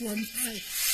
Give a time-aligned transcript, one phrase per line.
[0.00, 0.89] 酸菜